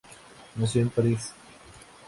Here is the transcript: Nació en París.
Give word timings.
Nació 0.55 0.81
en 0.81 0.89
París. 0.89 1.31